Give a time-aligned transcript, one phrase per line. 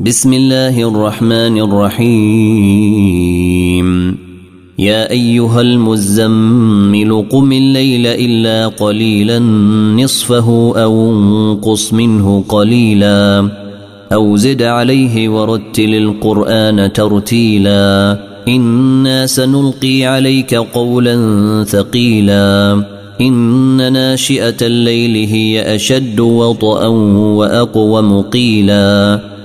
[0.00, 2.18] بسم الله الرحمن الرحيم.
[4.78, 9.38] يا أيها المزمل قم الليل إلا قليلا
[9.98, 13.48] نصفه أو انقص منه قليلا
[14.12, 18.18] أو زد عليه ورتل القرآن ترتيلا.
[18.48, 21.16] إنا سنلقي عليك قولا
[21.64, 22.84] ثقيلا.
[23.20, 29.20] إن ناشئة الليل هي أشد وطئا واقوم قيلا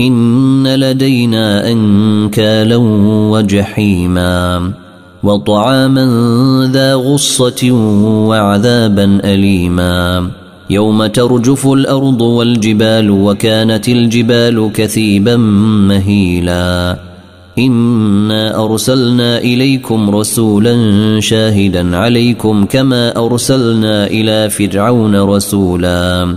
[0.00, 2.76] إن لدينا أنكالا
[3.32, 4.72] وجحيما
[5.22, 6.06] وطعاما
[6.72, 7.70] ذا غصة
[8.28, 10.30] وعذابا أليما
[10.70, 15.36] يوم ترجف الأرض والجبال وكانت الجبال كثيبا
[15.86, 16.98] مهيلا
[17.58, 20.76] إنا أرسلنا إليكم رسولا
[21.20, 26.36] شاهدا عليكم كما أرسلنا إلى فرعون رسولا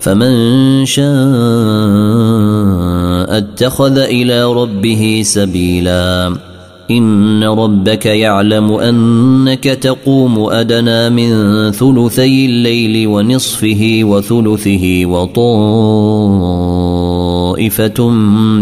[0.00, 1.08] فمن شاء
[3.38, 6.36] اتخذ إلى ربه سبيلا.
[6.90, 11.30] إن ربك يعلم أنك تقوم أدنى من
[11.70, 15.58] ثلثي الليل ونصفه وثلثه وطائفة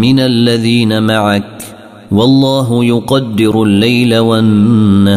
[0.00, 1.62] من الذين معك.
[2.10, 5.16] والله يقدر الليل والنهار.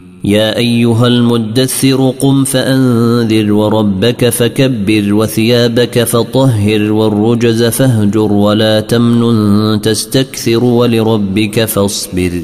[0.23, 11.65] يا أيها المدثر قم فأنذر وربك فكبر وثيابك فطهر والرجز فاهجر ولا تمنن تستكثر ولربك
[11.65, 12.41] فاصبر